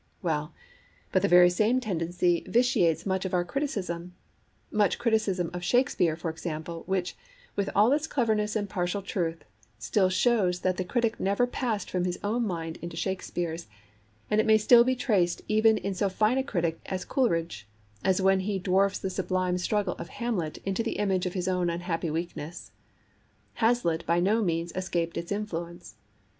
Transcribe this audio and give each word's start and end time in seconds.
Well, 0.23 0.51
but 1.11 1.21
the 1.21 1.27
very 1.27 1.51
same 1.51 1.79
tendency 1.79 2.43
vitiates 2.47 3.05
much 3.05 3.23
of 3.23 3.35
our 3.35 3.45
criticism, 3.45 4.15
much 4.71 4.97
criticism 4.97 5.51
of 5.53 5.63
Shakespeare, 5.63 6.15
for 6.15 6.31
example, 6.31 6.81
which, 6.87 7.15
with 7.55 7.69
all 7.75 7.91
its 7.93 8.07
cleverness 8.07 8.55
and 8.55 8.67
partial 8.67 9.03
truth, 9.03 9.43
still 9.77 10.09
shows 10.09 10.61
that 10.61 10.77
the 10.77 10.83
critic 10.83 11.19
never 11.19 11.45
passed 11.45 11.87
from 11.91 12.05
his 12.05 12.17
own 12.23 12.47
mind 12.47 12.77
into 12.81 12.97
Shakespeare's; 12.97 13.67
and 14.31 14.41
it 14.41 14.47
may 14.47 14.57
still 14.57 14.83
be 14.83 14.95
traced 14.95 15.43
even 15.47 15.77
in 15.77 15.93
so 15.93 16.09
fine 16.09 16.39
a 16.39 16.43
critic 16.43 16.79
as 16.87 17.05
Coleridge, 17.05 17.67
as 18.03 18.19
when 18.19 18.39
he 18.39 18.57
dwarfs 18.57 18.97
the 18.97 19.11
sublime 19.11 19.59
struggle 19.59 19.93
of 19.99 20.09
Hamlet 20.09 20.57
into 20.65 20.81
the 20.81 20.97
image 20.97 21.27
of 21.27 21.33
his 21.35 21.47
own 21.47 21.69
unhappy 21.69 22.09
weakness. 22.09 22.71
Hazlitt 23.61 24.07
by 24.07 24.19
no 24.19 24.41
means 24.41 24.71
escaped 24.75 25.15
its 25.15 25.31
influence. 25.31 25.93